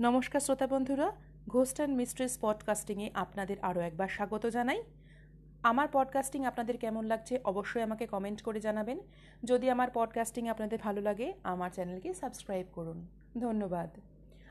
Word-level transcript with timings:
নমস্কার 0.00 0.40
শ্রোতা 0.40 0.66
বন্ধুরা 0.66 1.12
ঘোস্ট 1.48 1.76
অ্যান্ড 1.76 1.96
মিস্ট্রেস 1.96 2.38
পডকাস্টিংয়ে 2.40 3.10
আপনাদের 3.14 3.56
আরও 3.62 3.80
একবার 3.80 4.08
স্বাগত 4.08 4.46
জানাই। 4.46 4.82
আমার 5.62 5.88
পডকাস্টিং 5.92 6.44
আপনাদের 6.44 6.78
কেমন 6.78 7.04
লাগছে 7.04 7.40
অবশ্যই 7.44 7.82
আমাকে 7.82 8.06
কমেন্ট 8.06 8.42
করে 8.42 8.60
জানাবেন। 8.60 9.00
যদি 9.44 9.70
আমার 9.70 9.88
পডকাস্টিং 9.94 10.48
আপনাদের 10.48 10.78
ভালো 10.82 11.00
লাগে, 11.00 11.32
আমার 11.42 11.70
চ্যানেলকে 11.70 12.14
সাবস্ক্রাইব 12.14 12.66
করুন। 12.72 13.06
ধন্যবাদ। 13.38 13.90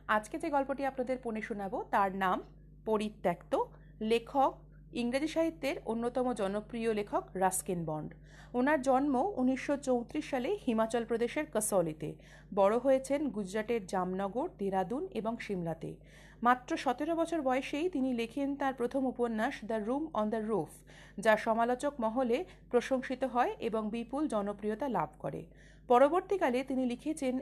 আজকে 0.07 0.38
যে 0.38 0.49
গল্পটি 0.49 0.85
আপনাদের 0.85 1.17
পড়ে 1.23 1.41
শোনাবো, 1.41 1.86
তার 1.91 2.16
নাম 2.16 2.41
পরিত্যক্ত 2.86 3.63
লেখক 4.02 4.57
ইংরেজি 4.93 5.27
সাহিত্যের 5.27 5.75
অন্যতম 5.85 6.33
জনপ্রিয় 6.33 6.93
লেখক 6.93 7.23
রাস্কিন 7.35 7.85
বন্ড। 7.85 8.13
ওনার 8.53 8.81
জন্ম 8.81 9.33
উনিশশো 9.35 9.77
চৌত্রিশ 9.77 10.29
সালে 10.29 10.57
হিমাচল 10.65 11.05
প্রদেশের 11.05 11.45
কসৌলিতে। 11.53 12.15
বড় 12.55 12.77
হয়েছেন 12.77 13.30
গুজরাটের 13.30 13.85
জামনগর, 13.85 14.49
দেরাদুন 14.57 15.07
এবং 15.13 15.38
সিমলাতে। 15.39 15.95
মাত্র 16.41 16.77
সতেরো 16.77 17.16
বছর 17.16 17.41
বয়সেই 17.41 17.89
তিনি 17.89 18.13
লেখেন 18.13 18.55
তার 18.55 18.73
প্রথম 18.73 19.05
উপন্যাস 19.05 19.55
the 19.66 19.73
room 19.73 20.07
on 20.13 20.30
the 20.30 20.38
roof, 20.38 20.70
যা 21.19 21.38
সমালোচক 21.38 21.94
মহলে 21.99 22.45
প্রশংসিত 22.71 23.23
হয় 23.23 23.55
এবং 23.59 23.89
বিপুল 23.89 24.27
জনপ্রিয়তা 24.27 24.88
লাভ 24.89 25.09
করে। 25.19 25.45
পরবর্তীকালে 25.88 26.63
তিনি 26.63 26.85
লিখেছেন 26.85 27.39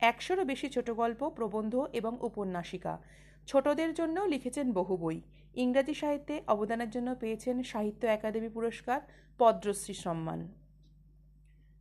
একশোরও 0.00 0.44
বেশি 0.44 0.68
ছোট 0.68 0.90
গল্প 0.90 1.28
প্রবন্ধ 1.28 1.86
এবং 1.92 2.16
উপন্যাসিকা। 2.20 2.98
ছোটদের 3.46 3.94
জন্যও 3.94 4.26
লিখেছেন 4.26 4.72
বহু 4.72 4.96
বই। 4.96 5.20
ইংরাজি 5.64 5.94
সাহিত্যে 5.94 6.34
অবদানের 6.48 6.90
জন্য 6.90 7.08
পেয়েছেন 7.14 7.56
সাহিত্য 7.62 8.02
একাডেমি 8.06 8.50
পুরস্কার, 8.56 8.98
পদ্মশ্রী 9.40 9.94
সম্মান। 10.04 10.40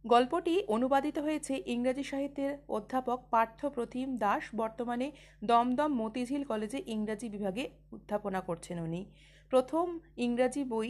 গল্পটি 0.05 0.53
অনুবাদিত 0.67 1.17
হয়েছে 1.19 1.53
ইংরাজি 1.65 2.03
সাহিত্যের 2.03 2.51
অধ্যাপক 2.67 3.19
পার্থ 3.31 3.59
প্রতিম 3.65 4.07
দাস। 4.17 4.43
বর্তমানে 4.55 5.07
দমদম 5.41 5.91
মতিঝিল 6.01 6.43
কলেজে 6.43 6.79
ইংরাজি 6.85 7.27
বিভাগে 7.29 7.63
উত্থাপনা 7.91 8.39
করছেন 8.41 8.77
উনি। 8.79 9.01
প্রথম 9.51 9.85
ইংরাজি 10.17 10.63
বই 10.63 10.89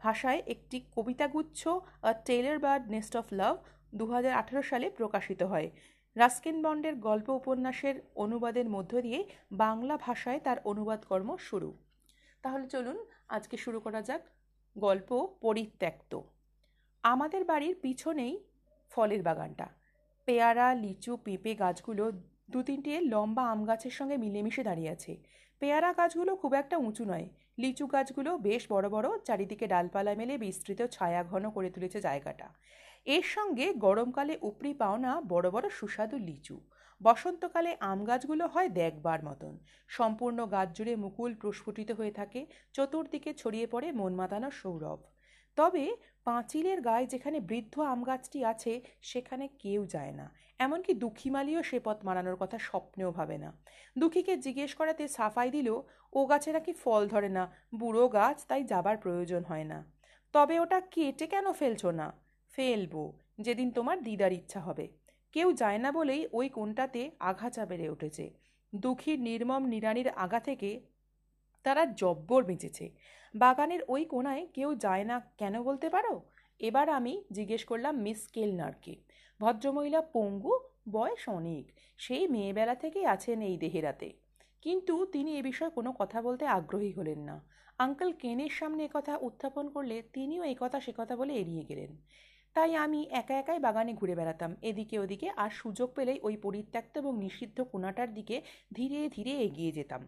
ভাষায় 0.00 0.40
একটি 0.46 0.76
কবিতাগুচ্ছ 0.96 1.60
a 2.02 2.10
tailor 2.26 2.58
bird 2.58 2.84
nest 2.90 3.12
of 3.16 3.26
love 3.32 3.56
দু 3.94 4.04
হাজার 4.06 4.32
আঠেরো 4.32 4.62
সালে 4.62 4.86
প্রকাশিত 4.90 5.40
হয়। 5.42 5.68
রাস্কিন 6.16 6.56
বন্ডের 6.64 6.94
গল্প 7.08 7.26
উপন্যাসের 7.40 7.96
অনুবাদের 8.14 8.66
মধ্য 8.68 8.92
দিয়ে 9.00 9.20
বাংলা 9.64 9.94
ভাষায় 9.96 10.40
তার 10.40 10.58
অনুবাদকর্ম 10.64 11.30
শুরু। 11.48 11.70
তাহলে 12.42 12.66
চলুন 12.66 13.04
আজকে 13.28 13.56
শুরু 13.56 13.80
করা 13.80 14.02
যাক 14.02 14.20
গল্প 14.78 15.28
পরিত্যক্ত। 15.40 16.20
আমাদের 17.02 17.44
বাড়ির 17.44 17.76
পিছনেই 17.82 18.44
ফলের 18.90 19.22
বাগানটা। 19.22 19.66
পেয়ারা, 20.24 20.74
লিচু, 20.74 21.16
পেঁপে 21.16 21.54
গাছগুলো 21.54 22.12
দু 22.50 22.62
তিনটে 22.62 23.00
লম্বা 23.00 23.50
আম 23.50 23.64
গাছের 23.64 23.90
সঙ্গে 23.90 24.16
মিলেমিশে 24.16 24.62
দাঁড়িয়ে 24.62 24.90
আছে। 24.90 25.16
পেয়ারা 25.58 25.92
গাছগুলো 25.92 26.36
খুব 26.36 26.54
একটা 26.54 26.76
উঁচু 26.76 27.04
নয়। 27.04 27.28
লিচু 27.58 27.86
গাছগুলো 27.86 28.38
বেশ 28.38 28.66
বড় 28.70 28.88
বড়, 28.88 29.18
চারিদিকে 29.18 29.66
ডালপালা 29.66 30.14
মেলে 30.14 30.38
বিস্তৃত, 30.38 30.82
ছায়া 30.82 31.24
ঘন 31.24 31.50
করে 31.50 31.70
তুলেছে 31.70 32.00
জায়গাটা। 32.00 32.48
এর 33.04 33.22
সঙ্গে 33.22 33.72
গরমকালে 33.72 34.38
উপরি 34.42 34.74
পাওনা 34.74 35.20
বড় 35.20 35.50
বড় 35.50 35.68
সুস্বাদু 35.70 36.18
লিচু। 36.18 36.60
বসন্তকালে 37.02 37.76
আম 37.80 38.04
গাছগুলো 38.04 38.46
হয় 38.46 38.68
দেখবার 38.68 39.24
মতন। 39.24 39.58
সম্পূর্ণ 39.88 40.46
গাছ 40.46 40.68
জুড়ে 40.78 40.96
মুকুল 40.96 41.34
প্রস্ফুটিত 41.34 41.90
হয়ে 41.92 42.10
থাকে, 42.10 42.46
চতুর্দিকে 42.72 43.34
ছড়িয়ে 43.34 43.66
পড়ে 43.66 43.92
মন 43.92 44.14
মাতানো 44.14 44.50
সৌরভ। 44.50 45.00
তবে 45.56 45.96
পাঁচিলের 46.24 46.80
গায়ে 46.80 47.06
যেখানে 47.06 47.40
বৃদ্ধ 47.40 47.80
আম 47.80 48.02
গাছটি 48.02 48.44
আছে, 48.44 48.82
সেখানে 49.02 49.48
কেউ 49.48 49.86
যায় 49.86 50.12
না। 50.12 50.34
এমনকি 50.58 50.94
দুঃখীমালিও 50.94 51.62
সে 51.62 51.80
পথ 51.80 52.04
মারানোর 52.04 52.36
কথা 52.36 52.58
স্বপ্নেও 52.58 53.10
ভাবে 53.10 53.38
না। 53.38 53.62
দুঃখীকে 53.98 54.36
জিজ্ঞেস 54.36 54.74
করাতে 54.74 55.08
সাফাই 55.08 55.50
দিল 55.50 55.82
ও 56.12 56.26
গাছে 56.26 56.52
নাকি 56.52 56.72
ফল 56.72 57.08
ধরে 57.08 57.28
না? 57.28 57.52
বুড়ো 57.74 58.08
গাছ, 58.08 58.46
তাই 58.46 58.64
যাবার 58.64 58.96
প্রয়োজন 58.96 59.44
হয় 59.44 59.64
না। 59.64 59.92
তবে 60.32 60.60
ওটা 60.60 60.80
কেটে 60.80 61.26
কেন 61.26 61.52
ফেলছো 61.52 61.90
না? 61.90 62.12
ফেলব, 62.50 63.18
যেদিন 63.40 63.70
তোমার 63.70 64.02
দিদার 64.02 64.32
ইচ্ছা 64.32 64.60
হবে। 64.60 65.01
কেউ 65.32 65.52
যায় 65.52 65.78
না 65.78 65.92
বলেই 65.92 66.28
ওই 66.32 66.48
কোনটাতে 66.48 67.10
আঘাচা 67.20 67.66
বেড়ে 67.66 67.88
উঠেছে। 67.88 68.30
দুঃখীর 68.74 69.20
নির্মম 69.20 69.64
নিরানির 69.64 70.08
আগা 70.08 70.40
থেকে 70.40 70.80
তারা 71.62 71.86
জব্বর 71.86 72.44
বেঁচেছে। 72.44 72.90
বাগানের 73.34 73.80
ওই 73.88 74.04
কোনায় 74.04 74.46
কেউ 74.54 74.74
যায় 74.74 75.04
না 75.04 75.20
কেন 75.38 75.62
বলতে 75.62 75.88
পারো? 75.88 76.22
এবার 76.58 76.88
আমি 76.88 77.24
জিজ্ঞেস 77.32 77.64
করলাম 77.64 77.96
মিস 77.96 78.28
কেলনারকে। 78.28 78.96
ভদ্রমহিলা 79.40 80.02
পঙ্গু, 80.02 80.58
বয়স 80.90 81.28
অনেক, 81.28 81.72
সেই 81.98 82.28
মেয়েবেলা 82.28 82.74
থেকেই 82.74 83.04
আছেন 83.04 83.40
এই 83.40 83.56
দেহেরাতে। 83.56 84.12
কিন্তু 84.60 85.06
তিনি 85.06 85.38
এ 85.38 85.42
বিষয়ে 85.42 85.70
কোনো 85.70 85.92
কথা 85.92 86.22
বলতে 86.22 86.46
আগ্রহী 86.46 86.92
হলেন 86.92 87.18
না। 87.18 87.44
আঙ্কেল 87.78 88.12
কেনের 88.12 88.48
সামনে 88.48 88.88
কথা 88.94 89.18
উত্থাপন 89.20 89.68
করলে 89.68 90.02
তিনিও 90.12 90.42
এই 90.42 90.56
কথা 90.60 90.80
সে 90.80 90.92
কথা 90.96 91.16
বলে 91.16 91.34
এড়িয়ে 91.34 91.62
গেলেন। 91.62 91.96
তাই 92.56 92.70
আমি 92.76 93.00
একা 93.12 93.34
একাই 93.34 93.58
বাগানে 93.58 93.92
ঘুরে 93.94 94.14
বেড়াতাম। 94.14 94.50
এদিকে 94.62 94.96
ওদিকে 94.98 95.28
আর 95.36 95.50
সুযোগ 95.52 95.88
পেলেই 95.94 96.18
ওই 96.22 96.36
পরিত্যক্ত 96.36 96.92
এবং 96.96 97.12
নিষিদ্ধ 97.18 97.58
কোনাটার 97.62 98.10
দিকে 98.14 98.36
ধীরে 98.72 99.08
ধীরে 99.08 99.32
এগিয়ে 99.38 99.72
যেতাম। 99.72 100.02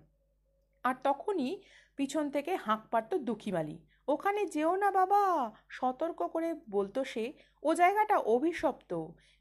আর 0.84 0.94
তখনই 1.04 1.50
পিছন 1.98 2.24
থেকে 2.30 2.52
হাঁক 2.56 2.82
পারত 2.90 3.14
দুঃখীমালি। 3.24 3.76
ওখানে 4.08 4.42
যেও 4.46 4.72
না 4.76 4.90
বাবা! 4.90 5.22
সতর্ক 5.68 6.20
করে 6.26 6.48
বলতো 6.70 7.00
সে। 7.04 7.24
ও 7.62 7.74
জায়গাটা 7.74 8.16
অভিশপ্ত! 8.26 8.90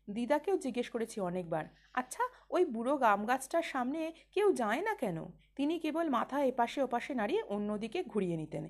দিদাকেও 0.07 0.55
জিজ্ঞেস 0.57 0.87
করেছি 0.89 1.17
অনেকবার। 1.21 1.65
আচ্ছা 1.93 2.23
ওই 2.49 2.63
বুড়ো 2.65 2.95
গাম 2.97 3.19
গাছটার 3.25 3.63
সামনে 3.63 4.01
কেউ 4.31 4.47
যায় 4.53 4.81
না 4.81 4.93
কেন? 4.95 5.17
তিনি 5.55 5.79
কেবল 5.79 6.05
মাথা 6.09 6.37
এপাশে 6.43 6.79
ওপাশে 6.81 7.11
নাড়িয়ে 7.13 7.41
অন্যদিকে 7.49 7.99
ঘুরিয়ে 8.03 8.37
নিতেন। 8.37 8.63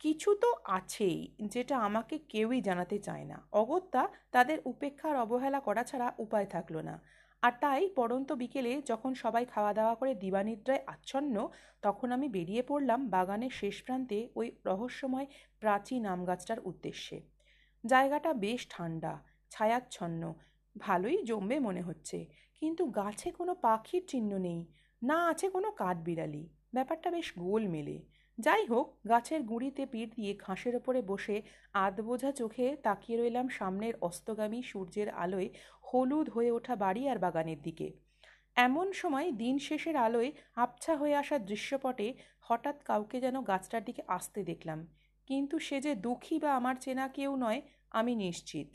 কিছু 0.00 0.34
তো 0.34 0.50
আছেই 0.64 1.34
যেটা 1.46 1.78
আমাকে 1.78 2.18
কেউই 2.18 2.60
জানাতে 2.60 2.98
চায় 2.98 3.24
না। 3.24 3.48
অগত্যা 3.52 4.08
তাদের 4.32 4.58
উপেক্ষার 4.64 5.16
অবহেলা 5.16 5.60
করা 5.60 5.84
ছাড়া 5.84 6.12
উপায় 6.18 6.46
থাকল 6.46 6.76
না। 6.80 7.02
আর 7.42 7.52
তাই 7.60 7.88
পড়ন্ত 7.96 8.32
বিকেলে 8.32 8.82
যখন 8.82 9.14
সবাই 9.14 9.44
খাওয়া 9.44 9.72
দাওয়া 9.72 9.94
করে 9.94 10.14
দিবানিদ্রায় 10.14 10.82
আচ্ছন্ন, 10.86 11.48
তখন 11.82 12.12
আমি 12.12 12.28
বেরিয়ে 12.28 12.62
পড়লাম 12.62 13.08
বাগানের 13.08 13.50
শেষ 13.50 13.82
প্রান্তে 13.82 14.28
ওই 14.34 14.50
রহস্যময় 14.64 15.26
প্রাচীন 15.60 16.06
আম 16.06 16.24
গাছটার 16.24 16.60
উদ্দেশ্যে। 16.60 17.20
জায়গাটা 17.84 18.30
বেশ 18.34 18.66
ঠান্ডা, 18.70 19.12
ছায়াচ্ছন্ন, 19.50 20.34
ভালোই 20.78 21.22
জমবে 21.22 21.56
মনে 21.58 21.82
হচ্ছে। 21.82 22.26
কিন্তু 22.60 22.86
গাছে 22.86 23.30
কোনো 23.30 23.54
পাখির 23.54 24.02
চিহ্ন 24.06 24.32
নেই, 24.36 24.60
না 25.02 25.28
আছে 25.28 25.46
কোনো 25.50 25.70
কাঠবিড়ালি। 25.70 26.48
ব্যাপারটা 26.74 27.10
বেশ 27.10 27.32
গোল 27.38 27.68
মেলে 27.68 27.96
যাই 28.38 28.66
হোক 28.66 28.86
গাছের 29.08 29.42
গুঁড়িতে 29.42 29.86
পিঠ 29.86 30.14
দিয়ে 30.14 30.34
ঘাসের 30.34 30.76
ওপরে 30.76 31.02
বসে 31.02 31.42
আধবোঝা 31.74 32.32
চোখে 32.32 32.76
তাকিয়ে 32.82 33.18
রইলাম 33.18 33.48
সামনের 33.48 33.94
অস্তগামী 34.00 34.62
সূর্যের 34.62 35.08
আলোয় 35.14 35.48
হলুদ 35.82 36.30
হয়ে 36.30 36.50
ওঠা 36.50 36.76
বাড়ি 36.76 37.08
আর 37.08 37.18
বাগানের 37.18 37.62
দিকে। 37.62 37.92
এমন 38.56 38.92
সময় 38.92 39.32
দিন 39.32 39.58
শেষের 39.58 39.96
আলোয় 39.96 40.30
আবছা 40.54 40.96
হয়ে 40.96 41.14
আসা 41.14 41.38
দৃশ্যপটে 41.38 42.14
হঠাৎ 42.40 42.82
কাউকে 42.82 43.20
যেন 43.20 43.42
গাছটার 43.42 43.84
দিকে 43.84 44.02
আসতে 44.06 44.44
দেখলাম। 44.44 44.86
কিন্তু 45.26 45.58
সে 45.58 45.80
যে 45.80 45.94
দুঃখী 45.94 46.38
বা 46.38 46.50
আমার 46.56 46.76
চেনা 46.80 47.08
কেউ 47.08 47.36
নয়, 47.36 47.60
আমি 47.90 48.14
নিশ্চিত। 48.14 48.68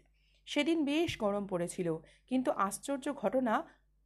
সেদিন 0.46 0.86
বেশ 0.86 1.12
গরম 1.20 1.48
পড়েছিল, 1.48 1.98
কিন্তু 2.28 2.52
আশ্চর্য 2.52 3.14
ঘটনা, 3.14 3.64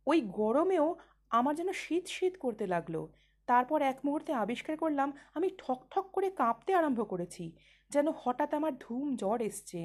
ওই 0.07 0.21
গরমেও 0.21 0.95
আমার 1.29 1.55
যেন 1.55 1.71
শীত 1.73 2.05
শীত 2.07 2.33
করতে 2.39 2.67
লাগল। 2.67 3.07
তারপর 3.47 3.79
এক 3.91 3.97
মুহূর্তে 4.05 4.31
আবিষ্কার 4.43 4.75
করলাম, 4.77 5.09
আমি 5.33 5.47
ঠক 5.57 5.79
ঠক 5.91 6.05
করে 6.15 6.29
কাঁপতে 6.41 6.71
আরম্ভ 6.73 6.99
করেছি, 7.11 7.45
যেন 7.91 8.07
হঠাৎ 8.21 8.49
আমার 8.53 8.73
ধুম 8.77 9.05
জ্বর 9.15 9.39
এসছে। 9.41 9.79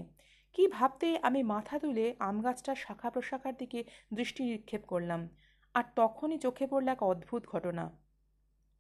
কি 0.55 0.65
ভাবতে 0.67 1.09
আমি 1.23 1.43
মাথা 1.43 1.77
তুলে 1.79 2.07
আম 2.19 2.37
গাছটার 2.43 2.79
শাখা 2.85 3.09
প্রশাখার 3.11 3.55
দিকে 3.57 3.81
দৃষ্টি 4.15 4.43
নিক্ষেপ 4.45 4.83
করলাম, 4.87 5.21
আর 5.75 5.85
তখনই 5.97 6.39
চোখে 6.39 6.67
পড়ল 6.67 6.89
এক 6.89 7.01
অদ্ভুত 7.03 7.43
ঘটনা। 7.47 7.85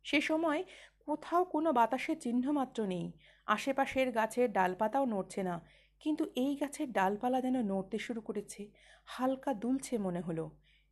সে 0.04 0.18
সময় 0.20 0.60
কোথাও 1.06 1.42
কোনো 1.44 1.68
বাতাসের 1.72 2.16
চিহ্নমাত্র 2.18 2.78
নেই, 2.86 3.06
আশেপাশের 3.46 4.08
গাছের 4.12 4.46
ডালপাতাও 4.52 5.04
নড়ছে 5.04 5.42
না, 5.42 5.54
কিন্তু 6.00 6.24
এই 6.34 6.52
গাছের 6.56 6.88
ডালপালা 6.92 7.38
যেন 7.40 7.56
নড়তে 7.62 7.98
শুরু 7.98 8.20
করেছে, 8.20 8.62
হালকা 9.04 9.50
দুলছে 9.54 9.94
মনে 9.98 10.20
হলো, 10.20 10.44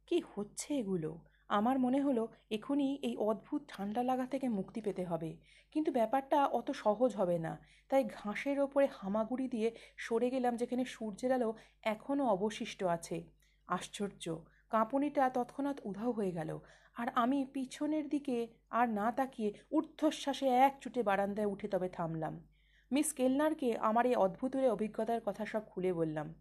কি 0.09 0.17
হচ্ছে 0.33 0.69
এগুলো? 0.75 1.11
আমার 1.49 1.79
মনে 1.79 2.01
হলো 2.01 2.29
এখনই 2.51 2.99
এই 3.03 3.17
অদ্ভুত 3.17 3.63
ঠান্ডা 3.69 4.03
লাগা 4.03 4.27
থেকে 4.27 4.49
মুক্তি 4.49 4.81
পেতে 4.81 5.05
হবে। 5.05 5.37
কিন্তু 5.73 5.93
ব্যাপারটা 5.93 6.47
অত 6.47 6.71
সহজ 6.71 7.17
হবে 7.17 7.39
না। 7.39 7.59
তাই 7.89 8.05
ঘাসের 8.05 8.61
ওপরে 8.61 8.89
হামাগুড়ি 8.93 9.49
দিয়ে 9.49 9.77
সরে 9.97 10.31
গেলাম 10.31 10.57
যেখানে 10.57 10.85
সূর্যের 10.85 11.33
আলো 11.33 11.55
এখনও 11.83 12.27
অবশিষ্ট 12.27 12.85
আছে। 12.85 13.25
আশ্চর্য, 13.67 14.45
কাঁপুনিটা 14.71 15.31
তৎক্ষণাৎ 15.31 15.81
উধাও 15.85 16.11
হয়ে 16.11 16.31
গেল। 16.31 16.59
আর 16.95 17.07
আমি 17.15 17.45
পিছনের 17.45 18.09
দিকে 18.09 18.49
আর 18.71 18.89
না 18.89 19.13
তাকিয়ে 19.13 19.53
ঊর্ধ্বশ্বাসে 19.71 20.49
এক 20.49 20.77
চুটে 20.81 21.03
বারান্দায় 21.03 21.47
উঠে 21.47 21.69
তবে 21.69 21.89
থামলাম। 21.89 22.49
মিস 22.93 23.13
কেলনারকে 23.13 23.77
আমার 23.77 24.07
এই 24.07 24.15
অদ্ভুতের 24.15 24.71
অভিজ্ঞতার 24.71 25.21
কথা 25.27 25.47
সব 25.47 25.63
খুলে 25.67 25.93
বললাম। 25.93 26.35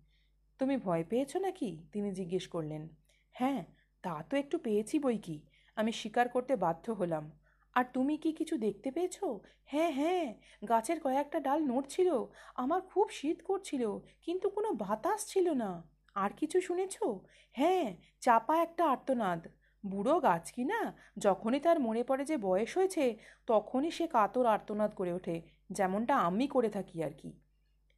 তুমি 0.59 0.77
ভয় 0.77 1.03
পেয়েছ 1.09 1.35
নাকি? 1.35 1.83
তিনি 1.91 2.11
জিজ্ঞেস 2.11 2.47
করলেন। 2.47 2.87
হ্যাঁ 3.31 3.65
তা 4.07 4.23
তো 4.29 4.37
একটু 4.37 4.57
পেয়েছি 4.57 4.99
বই 4.99 5.17
কি? 5.17 5.41
আমি 5.75 5.91
স্বীকার 5.91 6.29
করতে 6.29 6.55
বাধ্য 6.55 6.91
হলাম। 6.91 7.31
আর 7.73 7.85
তুমি 7.93 8.17
কি 8.17 8.31
কিছু 8.31 8.57
দেখতে 8.57 8.91
পেয়েছ? 8.91 9.23
হ্যাঁ 9.65 9.91
হ্যাঁ 9.91 10.33
গাছের 10.67 10.99
কয়েকটা 10.99 11.39
ডাল 11.39 11.59
নড়ছিল, 11.59 12.25
আমার 12.55 12.81
খুব 12.81 13.09
শীত 13.09 13.41
করছিল, 13.43 13.97
কিন্তু 14.21 14.49
কোনো 14.49 14.71
বাতাস 14.71 15.27
ছিল 15.27 15.49
না। 15.53 15.89
আর 16.15 16.29
কিছু 16.37 16.61
শুনেছ? 16.61 17.03
হ্যাঁ 17.51 17.95
চাপা 18.19 18.57
একটা 18.57 18.85
আর্তনাদ। 18.85 19.47
বুড়ো 19.85 20.19
গাছ 20.19 20.51
কি 20.51 20.63
না? 20.63 20.97
যখনই 21.17 21.59
তার 21.59 21.79
মনে 21.79 22.03
পড়ে 22.03 22.25
যে 22.25 22.37
বয়স 22.37 22.77
হয়েছে, 22.77 23.17
তখনই 23.45 23.91
সে 23.91 24.07
কাতর 24.07 24.45
আর্তনাদ 24.45 24.95
করে 24.95 25.13
ওঠে, 25.13 25.41
যেমনটা 25.69 26.17
আমি 26.17 26.47
করে 26.47 26.69
থাকি 26.69 27.03
আর 27.03 27.11
কি। 27.17 27.33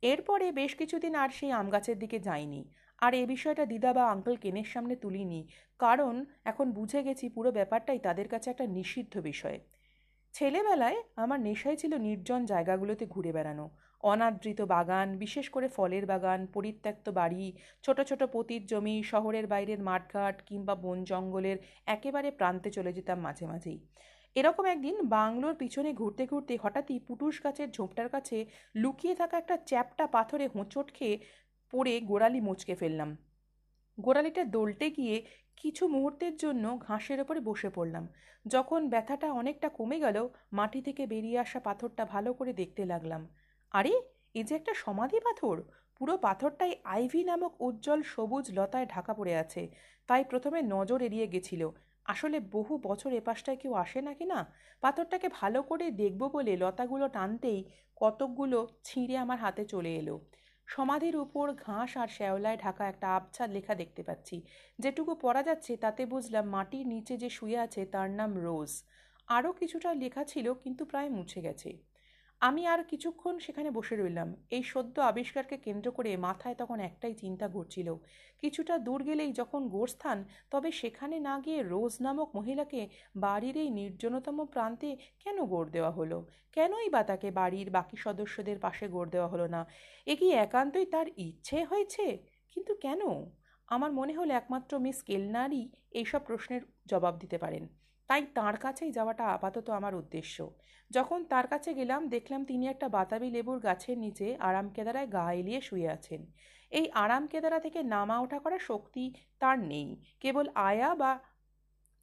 এরপরে 0.02 0.52
বেশ 0.52 0.76
কিছুদিন 0.76 1.16
আর 1.16 1.30
সেই 1.30 1.52
আম 1.52 1.70
গাছের 1.70 2.00
দিকে 2.00 2.20
যাইনি। 2.20 2.74
আর 3.02 3.12
এ 3.14 3.24
বিষয়টা 3.26 3.64
দিদা 3.66 3.92
বা 3.94 4.04
আঙ্কেল 4.08 4.36
কেনের 4.38 4.66
সামনে 4.66 4.96
তুলিনি, 4.96 5.42
কারণ 5.80 6.14
এখন 6.46 6.68
বুঝে 6.72 7.00
গেছি 7.04 7.26
পুরো 7.30 7.50
ব্যাপারটাই 7.52 8.00
তাদের 8.00 8.28
কাছে 8.28 8.48
একটা 8.50 8.66
নিষিদ্ধ 8.68 9.14
বিষয়। 9.22 9.60
ছেলেবেলায় 10.34 10.98
আমার 11.16 11.40
নেশাই 11.40 11.76
ছিল 11.76 11.94
নির্জন 11.98 12.42
জায়গাগুলোতে 12.46 13.06
ঘুরে 13.06 13.32
বেড়ানো। 13.32 13.66
অনাদৃত 14.04 14.60
বাগান, 14.66 15.08
বিশেষ 15.18 15.46
করে 15.50 15.68
ফলের 15.68 16.06
বাগান, 16.06 16.40
পরিত্যক্ত 16.54 17.06
বাড়ি, 17.10 17.46
ছোট 17.84 17.98
ছোট 18.02 18.22
পতির 18.34 18.62
জমি, 18.66 19.04
শহরের 19.04 19.46
বাইরের 19.48 19.80
মাঠঘাট 19.80 20.36
কিংবা 20.42 20.76
বন 20.76 20.98
জঙ্গলের 21.04 21.58
একেবারে 21.86 22.30
প্রান্তে 22.32 22.70
চলে 22.72 22.92
যেতাম 22.94 23.20
মাঝে 23.20 23.46
মাঝেই। 23.48 23.80
এরকম 24.36 24.66
একদিন 24.66 24.96
বাংলোর 25.10 25.56
পিছনে 25.56 25.90
ঘুরতে 25.94 26.24
ঘুরতে 26.26 26.54
হঠাৎই 26.64 27.00
পুটুস 27.00 27.36
গাছের 27.44 27.70
ঝোপটার 27.72 28.10
কাছে 28.10 28.38
লুকিয়ে 28.76 29.16
থাকা 29.16 29.36
একটা 29.38 29.56
চ্যাপটা 29.66 30.06
পাথরে 30.08 30.46
হোঁচট 30.48 30.88
খেয়ে 30.94 31.16
পড়ে 31.74 32.02
গোড়ালি 32.02 32.40
মুচকে 32.42 32.76
ফেললাম। 32.76 33.10
গোড়ালিটা 33.98 34.44
দোলটে 34.46 34.90
গিয়ে 34.90 35.16
কিছু 35.58 35.84
মুহূর্তের 35.88 36.38
জন্য 36.38 36.78
ঘাসের 36.78 37.20
ওপরে 37.22 37.40
বসে 37.40 37.70
পড়লাম। 37.70 38.06
যখন 38.46 38.90
ব্যথাটা 38.90 39.28
অনেকটা 39.32 39.70
কমে 39.70 40.00
গেল, 40.00 40.18
মাটি 40.52 40.82
থেকে 40.82 41.04
বেরিয়ে 41.08 41.40
আসা 41.40 41.60
পাথরটা 41.60 42.06
ভালো 42.06 42.34
করে 42.34 42.54
দেখতে 42.54 42.86
লাগলাম। 42.86 43.22
আরে, 43.74 43.94
এ 44.36 44.44
যে 44.44 44.56
একটা 44.56 44.74
সমাধি 44.76 45.20
পাথর! 45.20 45.56
পুরো 45.98 46.18
পাথরটাই 46.18 46.74
আইভি 46.86 47.24
নামক 47.24 47.54
উজ্জ্বল 47.62 48.02
সবুজ 48.04 48.52
লতায় 48.52 48.86
ঢাকা 48.86 49.14
পড়ে 49.14 49.36
আছে। 49.36 49.62
তাই 50.10 50.24
প্রথমে 50.24 50.62
নজর 50.62 51.02
এড়িয়ে 51.02 51.28
গেছিল। 51.28 51.62
আসলে 52.06 52.40
বহু 52.52 52.78
বছর 52.84 53.14
এপাশটায় 53.14 53.58
কেউ 53.58 53.74
আসে 53.74 54.02
নাকি 54.02 54.26
না? 54.26 54.40
পাথরটাকে 54.84 55.28
ভালো 55.30 55.62
করে 55.62 55.92
দেখব 55.92 56.22
বলে 56.28 56.58
লতাগুলো 56.58 57.06
টানতেই 57.08 57.60
কতকগুলো 57.98 58.68
ছিঁড়ে 58.84 59.18
আমার 59.18 59.38
হাতে 59.38 59.66
চলে 59.66 59.96
এলো। 59.96 60.16
সমাধির 60.70 61.16
উপর 61.16 61.46
ঘাস 61.66 61.92
আর 61.98 62.08
শ্যাওলায় 62.08 62.58
ঢাকা 62.58 62.84
একটা 62.88 63.08
আবছাদ 63.18 63.50
লেখা 63.52 63.74
দেখতে 63.76 64.02
পাচ্ছি। 64.04 64.36
যেটুকু 64.80 65.12
পড়া 65.22 65.42
যাচ্ছে, 65.44 65.72
তাতে 65.78 66.02
বুঝলাম 66.06 66.46
মাটির 66.50 66.86
নিচে 66.88 67.14
যে 67.18 67.30
শুয়ে 67.30 67.58
আছে 67.58 67.82
তার 67.86 68.10
নাম 68.10 68.32
রোজ। 68.38 68.72
আরও 69.28 69.50
কিছুটা 69.54 69.90
লেখা 69.94 70.24
ছিল, 70.24 70.48
কিন্তু 70.64 70.84
প্রায় 70.86 71.10
মুছে 71.10 71.40
গেছে। 71.42 71.70
আমি 72.42 72.66
আর 72.68 72.84
কিছুক্ষণ 72.84 73.40
সেখানে 73.40 73.72
বসে 73.72 73.96
রইলাম। 73.96 74.36
এই 74.50 74.64
সদ্য 74.64 75.00
আবিষ্কারকে 75.02 75.58
কেন্দ্র 75.58 75.92
করে 75.92 76.18
মাথায় 76.18 76.56
তখন 76.56 76.80
একটাই 76.80 77.14
চিন্তা 77.14 77.48
ঘুরছিল। 77.48 77.88
কিছুটা 78.44 78.78
দূর 78.78 79.04
গেলেই 79.04 79.32
যখন 79.32 79.68
গোরস্থান, 79.68 80.18
তবে 80.52 80.72
সেখানে 80.72 81.20
না 81.20 81.40
গিয়ে 81.40 81.64
রোজ 81.64 81.94
নামক 82.02 82.36
মহিলাকে 82.36 82.82
বাড়ির 83.16 83.58
এই 83.58 83.70
নির্জনতম 83.70 84.46
প্রান্তে 84.46 84.90
কেন 85.20 85.46
গড় 85.46 85.70
দেওয়া 85.72 85.92
হলো? 85.92 86.18
কেনই 86.54 86.90
বা 86.90 87.04
তাকে 87.04 87.32
বাড়ির 87.32 87.70
বাকি 87.70 87.98
সদস্যদের 87.98 88.60
পাশে 88.60 88.88
গড় 88.88 89.10
দেওয়া 89.10 89.28
হলো 89.28 89.48
না? 89.48 89.62
এ 90.08 90.16
কি 90.16 90.28
একান্তই 90.38 90.86
তার 90.86 91.08
ইচ্ছে 91.18 91.64
হয়েছে? 91.64 92.06
কিন্তু 92.54 92.74
কেন? 92.76 93.02
আমার 93.68 93.92
মনে 93.92 94.14
হলো 94.14 94.34
একমাত্র 94.34 94.80
মিস 94.80 95.04
কেলনারই 95.04 95.64
এইসব 95.92 96.22
প্রশ্নের 96.26 96.62
জবাব 96.86 97.14
দিতে 97.20 97.38
পারেন। 97.38 97.64
তাই 98.10 98.26
তাঁর 98.34 98.56
কাছেই 98.58 98.92
যাওয়াটা 98.92 99.26
আপাতত 99.26 99.70
আমার 99.70 99.96
উদ্দেশ্য। 99.96 100.38
যখন 100.92 101.20
তার 101.24 101.48
কাছে 101.48 101.74
গেলাম, 101.74 102.02
দেখলাম 102.08 102.46
তিনি 102.46 102.68
একটা 102.68 102.90
বাতাবি 102.90 103.30
লেবুর 103.30 103.60
গাছের 103.60 103.98
নিচে 103.98 104.36
আরাম 104.40 104.70
কেদারায় 104.70 105.08
গা 105.08 105.34
এলিয়ে 105.34 105.62
শুয়ে 105.62 105.90
আছেন। 105.90 106.22
এই 106.72 106.92
আরাম 106.94 107.28
কেদারা 107.28 107.60
থেকে 107.60 107.84
নামা 107.84 108.20
ওঠা 108.20 108.40
করার 108.40 108.60
শক্তি 108.60 109.14
তার 109.40 109.60
নেই। 109.60 109.88
কেবল 110.20 110.46
আয়া 110.56 110.96
বা 110.96 111.20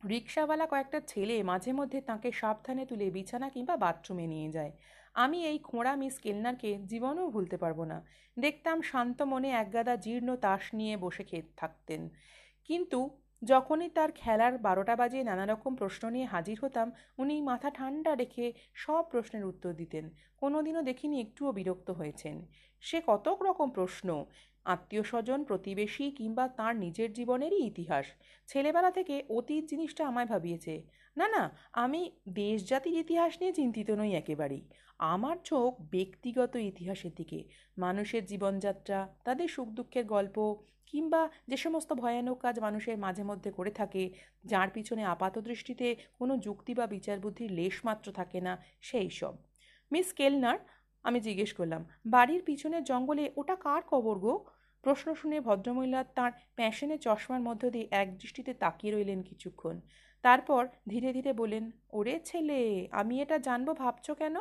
রিক্সাওয়ালা 0.02 0.66
কয়েকটা 0.66 1.00
ছেলে 1.00 1.42
মাঝে 1.42 1.72
মধ্যে 1.72 2.00
তাকে 2.00 2.32
সাবধানে 2.32 2.86
তুলে 2.86 3.10
বিছানা 3.10 3.48
কিংবা 3.48 3.76
বাথরুমে 3.76 4.26
নিয়ে 4.26 4.50
যায়। 4.50 4.72
আমি 5.14 5.38
এই 5.46 5.58
খোঁড়া 5.58 5.96
মিস 5.96 6.18
কেলনারকে 6.18 6.70
জীবনেও 6.86 7.28
ভুলতে 7.30 7.56
পারব 7.56 7.84
না। 7.84 7.98
দেখতাম 8.38 8.82
শান্ত 8.82 9.18
মনে 9.22 9.48
একগাদা 9.50 9.94
জীর্ণ 9.96 10.28
তাস 10.36 10.74
নিয়ে 10.74 10.96
বসে 10.96 11.24
খেয়ে 11.24 11.44
থাকতেন। 11.56 12.02
কিন্তু 12.64 12.98
যখনই 13.44 13.88
তার 13.88 14.12
খেলার 14.12 14.58
বারোটা 14.58 14.96
বাজে 14.96 15.24
নানা 15.24 15.46
রকম 15.46 15.76
প্রশ্ন 15.76 16.10
নিয়ে 16.10 16.24
হাজির 16.24 16.58
হতাম, 16.62 16.92
উনি 17.18 17.42
মাথা 17.42 17.70
ঠান্ডা 17.70 18.14
রেখে 18.14 18.52
সব 18.74 19.02
প্রশ্নের 19.02 19.44
উত্তর 19.44 19.72
দিতেন। 19.72 20.10
কোনোদিনও 20.36 20.82
দেখিনি 20.82 21.20
একটুও 21.20 21.52
বিরক্ত 21.52 21.90
হয়েছেন। 21.90 22.46
সে 22.80 23.02
কত 23.06 23.38
রকম 23.42 23.70
প্রশ্ন 23.70 24.24
আত্মীয় 24.64 25.02
স্বজন 25.02 25.44
প্রতিবেশী 25.44 26.10
কিংবা 26.10 26.48
তার 26.48 26.76
নিজের 26.76 27.12
জীবনেরই 27.12 27.66
ইতিহাস। 27.66 28.06
ছেলেবেলা 28.46 28.90
থেকে 28.90 29.22
অতীত 29.28 29.64
জিনিসটা 29.64 30.08
আমায় 30.08 30.26
ভাবিয়েছে। 30.26 30.82
না 31.16 31.28
না, 31.28 31.56
আমি 31.72 32.10
দেশ 32.28 32.68
জাতির 32.68 32.98
ইতিহাস 32.98 33.40
নিয়ে 33.40 33.52
চিন্তিত 33.52 33.90
নই 33.90 34.12
একেবারেই। 34.12 34.68
আমার 34.98 35.36
চোখ 35.44 35.80
ব্যক্তিগত 35.80 36.56
ইতিহাসের 36.56 37.10
দিকে। 37.16 37.44
মানুষের 37.78 38.24
জীবনযাত্রা, 38.24 39.14
তাদের 39.24 39.48
সুখ 39.48 39.68
দুঃখের 39.68 40.04
গল্প 40.04 40.56
কিংবা 40.86 41.22
যে 41.48 41.56
সমস্ত 41.56 41.92
ভয়ানক 41.92 42.38
কাজ 42.38 42.60
মানুষের 42.60 42.98
মাঝে 42.98 43.22
মধ্যে 43.22 43.50
করে 43.50 43.70
থাকে, 43.70 44.02
যার 44.44 44.68
পিছনে 44.68 45.04
আপাত 45.04 45.38
দৃষ্টিতে 45.38 45.86
কোনো 46.18 46.36
যুক্তি 46.36 46.74
বা 46.74 46.86
বিচার 46.86 47.18
বুদ্ধির 47.20 47.50
লেশমাত্র 47.52 48.12
থাকে 48.12 48.40
না, 48.40 48.52
সেই 48.80 49.10
সব। 49.10 49.34
মিস 49.92 50.12
কেলনার, 50.12 50.58
আমি 51.04 51.20
জিজ্ঞেস 51.20 51.52
করলাম, 51.52 51.82
বাড়ির 52.06 52.42
পিছনের 52.42 52.84
জঙ্গলে 52.84 53.24
ওটা 53.36 53.56
কার 53.56 53.82
কবর 53.86 54.18
গো? 54.18 54.34
প্রশ্ন 54.84 55.14
শুনে 55.14 55.40
ভদ্রমহিলা 55.40 56.04
তাঁর 56.04 56.32
প্যাশনে 56.56 56.98
চশমার 56.98 57.40
মধ্য 57.40 57.70
দিয়ে 57.70 57.86
এক 57.90 58.08
দৃষ্টিতে 58.18 58.54
তাকিয়ে 58.54 58.92
রইলেন 58.92 59.22
কিছুক্ষণ। 59.22 59.80
তারপর 60.24 60.62
ধীরে 60.88 61.12
ধীরে 61.12 61.32
বলেন 61.32 61.70
ওরে 61.90 62.20
ছেলে, 62.24 62.88
আমি 62.90 63.14
এটা 63.22 63.38
জানব 63.38 63.68
ভাবছ 63.76 64.10
কেন? 64.10 64.36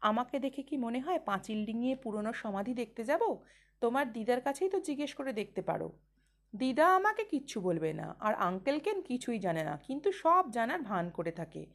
আমাকে 0.00 0.38
দেখে 0.38 0.62
কি 0.62 0.76
মনে 0.76 1.00
হয় 1.00 1.18
পাঁচিল 1.18 1.58
ডিঙিয়ে 1.66 1.94
পুরনো 1.96 2.32
সমাধি 2.32 2.72
দেখতে 2.74 3.02
যাব? 3.04 3.22
তোমার 3.80 4.12
দিদার 4.12 4.40
কাছেই 4.40 4.68
তো 4.68 4.80
জিজ্ঞেস 4.80 5.14
করে 5.14 5.32
দেখতে 5.32 5.62
পারো। 5.62 5.88
দিদা 6.54 6.86
আমাকে 6.94 7.24
কিচ্ছু 7.24 7.60
বলবে 7.60 7.92
না, 7.92 8.16
আর 8.20 8.34
আঙ্কেলকেন 8.34 9.00
কিছুই 9.02 9.38
জানে 9.38 9.62
না, 9.64 9.76
কিন্তু 9.76 10.12
সব 10.12 10.50
জানার 10.50 10.82
ভান 10.82 11.10
করে 11.10 11.32
থাকে। 11.32 11.66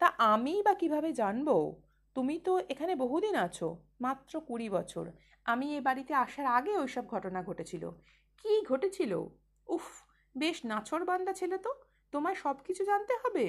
তা 0.00 0.06
আমি 0.06 0.62
বা 0.62 0.74
কীভাবে 0.74 1.12
জানব? 1.12 1.48
তুমি 2.14 2.38
তো 2.38 2.58
এখানে 2.68 2.94
বহুদিন 2.94 3.34
আছো, 3.36 3.76
মাত্র 4.00 4.40
কুড়ি 4.40 4.68
বছর। 4.68 5.06
আমি 5.44 5.76
এ 5.76 5.80
বাড়িতে 5.80 6.14
আসার 6.14 6.46
আগে 6.46 6.72
ওইসব 6.78 7.04
ঘটনা 7.06 7.42
ঘটেছিল। 7.42 7.90
কি 8.38 8.52
ঘটেছিল? 8.66 9.12
উফ, 9.66 9.86
বেশ 10.36 10.64
নাছর 10.64 11.04
বান্দা 11.04 11.32
ছেলে 11.32 11.58
তো, 11.58 11.70
তোমায় 12.12 12.34
সব 12.34 12.56
কিছু 12.66 12.84
জানতে 12.84 13.14
হবে? 13.24 13.46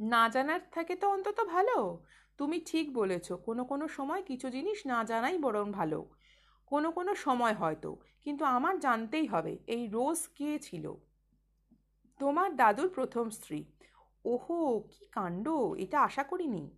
না 0.00 0.28
জানার 0.28 0.60
থাকে 0.72 0.96
তো 0.96 1.06
অন্তত 1.10 1.38
ভালো। 1.44 2.02
তুমি 2.38 2.60
ঠিক 2.60 2.86
বলেছ, 2.94 3.32
কোনো 3.32 3.64
কোনো 3.64 3.88
সময় 3.88 4.22
কিছু 4.22 4.50
জিনিস 4.50 4.86
না 4.86 5.04
জানাই 5.04 5.38
বরং 5.38 5.72
ভালো। 5.72 6.00
কোনো 6.66 6.90
কোনো 6.90 7.14
সময় 7.14 7.52
হয়তো, 7.52 7.96
কিন্তু 8.20 8.44
আমার 8.44 8.78
জানতেই 8.78 9.26
হবে 9.26 9.58
এই 9.66 9.86
রোজ 9.86 10.28
কে 10.28 10.58
ছিল। 10.58 10.94
তোমার 12.18 12.56
দাদুর 12.56 12.88
প্রথম 12.88 13.30
স্ত্রী। 13.30 13.64
ওহো, 14.24 14.80
কি 14.80 15.06
কাণ্ড, 15.06 15.48
এটা 15.78 16.00
আশা 16.00 16.22
করিনি। 16.22 16.70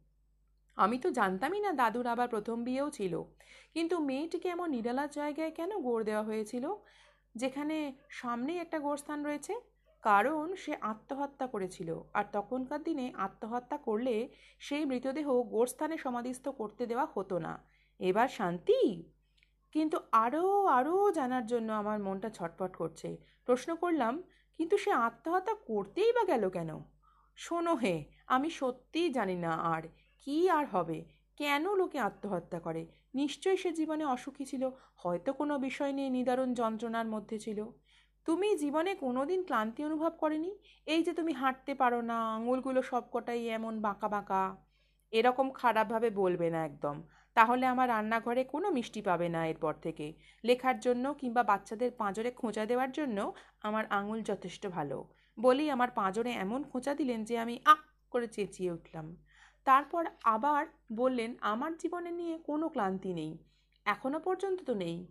আমি 0.76 0.98
তো 0.98 1.10
জানতামই 1.10 1.60
না 1.60 1.72
দাদুর 1.72 2.06
আবার 2.06 2.28
প্রথম 2.28 2.64
বিয়েও 2.64 2.90
ছিল। 2.90 3.22
কিন্তু 3.74 3.98
মেয়েটিকে 3.98 4.48
এমন 4.48 4.70
নিরালা 4.70 5.06
জায়গায় 5.06 5.50
কেন 5.50 5.70
গোড় 5.78 6.04
দেওয়া 6.04 6.22
হয়েছিল? 6.22 6.74
যেখানে 7.34 7.76
সামনেই 8.10 8.58
একটা 8.58 8.78
গোরস্থান 8.78 9.24
রয়েছে। 9.24 9.54
কারণ 10.02 10.54
সে 10.54 10.76
আত্মহত্যা 10.80 11.46
করেছিল, 11.46 12.00
আর 12.14 12.24
তখনকার 12.32 12.82
দিনে 12.82 13.12
আত্মহত্যা 13.16 13.76
করলে 13.76 14.28
সেই 14.58 14.84
মৃতদেহ 14.84 15.42
গোরস্থানে 15.42 15.96
সমাধিস্থ 15.98 16.48
করতে 16.48 16.86
দেওয়া 16.86 17.06
হতো 17.14 17.38
না। 17.38 17.54
এবার 18.00 18.28
শান্তি? 18.28 18.80
কিন্তু 19.72 19.98
আরও 20.12 20.66
আরও 20.66 21.10
জানার 21.10 21.46
জন্য 21.46 21.72
আমার 21.72 21.98
মনটা 21.98 22.30
ছটপট 22.30 22.76
করছে। 22.76 23.16
প্রশ্ন 23.44 23.74
করলাম, 23.74 24.22
কিন্তু 24.58 24.78
সে 24.78 24.92
আত্মহত্যা 24.92 25.54
করতেই 25.54 26.12
বা 26.12 26.24
গেল 26.24 26.50
কেন? 26.50 26.78
শোনো 27.36 27.74
হে, 27.74 28.04
আমি 28.26 28.50
সত্যিই 28.50 29.10
জানি 29.10 29.36
না 29.36 29.50
আর 29.50 29.82
কি 30.18 30.50
আর 30.50 30.66
হবে। 30.66 31.04
কেন 31.36 31.74
লোকে 31.74 31.98
আত্মহত্যা 31.98 32.60
করে? 32.60 32.86
নিশ্চয়ই 33.14 33.56
সে 33.56 33.72
জীবনে 33.72 34.04
অসুখী 34.04 34.44
ছিল, 34.44 34.70
হয়তো 34.96 35.32
কোনো 35.32 35.58
বিষয় 35.58 35.92
নিয়ে 35.92 36.10
নিদারুণ 36.10 36.54
যন্ত্রণার 36.54 37.06
মধ্যে 37.06 37.38
ছিল। 37.38 37.64
তুমি 38.24 38.56
জীবনে 38.56 38.94
কোনো 38.94 39.26
দিন 39.26 39.44
ক্লান্তি 39.44 39.84
অনুভব 39.84 40.10
করেনি? 40.10 40.58
এই 40.86 41.02
যে 41.02 41.12
তুমি 41.12 41.32
হাঁটতে 41.32 41.74
পারো 41.74 42.02
না, 42.02 42.34
আঙুলগুলো 42.34 42.82
সবকটাই 42.82 43.48
এমন 43.48 43.80
বাঁকা 43.80 44.08
বাঁকা। 44.08 44.56
এরকম 45.10 45.50
খারাপভাবে 45.50 46.10
বলবে 46.10 46.50
না 46.50 46.64
একদম। 46.64 47.02
তাহলে 47.34 47.66
আমার 47.66 47.88
রান্নাঘরে 47.88 48.44
কোনো 48.44 48.70
মিষ্টি 48.70 49.02
পাবে 49.02 49.28
না 49.28 49.46
এরপর 49.46 49.74
থেকে। 49.74 50.12
লেখার 50.44 50.80
জন্য 50.80 51.14
কিংবা 51.14 51.42
বাচ্চাদের 51.42 51.90
পাঁজরে 51.92 52.30
খোঁচা 52.30 52.66
দেওয়ার 52.66 52.92
জন্য 52.92 53.32
আমার 53.62 53.86
আঙুল 53.86 54.22
যথেষ্ট 54.22 54.66
ভালো। 54.66 55.08
বলেই 55.40 55.70
আমার 55.70 55.90
পাঁজরে 55.90 56.30
এমন 56.30 56.64
খোঁচা 56.64 56.94
দিলেন 56.94 57.24
যে 57.24 57.38
আমি 57.38 57.60
আক 57.64 57.78
করে 58.10 58.26
চেঁচিয়ে 58.28 58.70
উঠলাম। 58.70 59.16
তারপর 59.64 60.06
আবার 60.24 60.66
বললেন, 60.92 61.34
আমার 61.40 61.76
জীবনে 61.76 62.10
নিয়ে 62.10 62.38
কোনো 62.38 62.68
ক্লান্তি 62.68 63.14
নেই। 63.14 63.38
এখনও 63.84 64.18
পর্যন্ত 64.18 64.62
তো 64.62 64.74
নেই। 64.74 65.06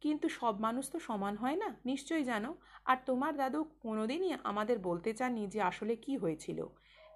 কিন্তু 0.00 0.28
সব 0.28 0.60
মানুষ 0.60 0.90
তো 0.90 0.98
সমান 0.98 1.36
হয় 1.36 1.56
না, 1.56 1.76
নিশ্চয়ই 1.84 2.24
জানো? 2.24 2.54
আর 2.84 2.96
তোমার 3.06 3.36
দাদু 3.36 3.64
কোনোদিনই 3.64 4.36
আমাদের 4.44 4.78
বলতে 4.78 5.12
চাননি 5.12 5.46
যে 5.46 5.62
আসলে 5.62 5.96
কি 5.96 6.16
হয়েছিল। 6.16 6.66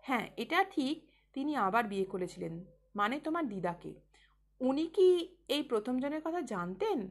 হ্যাঁ 0.02 0.28
এটা 0.36 0.64
ঠিক, 0.64 1.10
তিনি 1.32 1.56
আবার 1.56 1.84
বিয়ে 1.84 2.04
করেছিলেন। 2.04 2.64
মানে 2.96 3.20
তোমার 3.20 3.48
দিদাকে। 3.48 4.03
উনি 4.60 4.86
কি 4.86 5.36
এই 5.48 5.62
প্রথমজনের 5.62 6.20
কথা 6.24 6.40
জানতেন? 6.40 7.10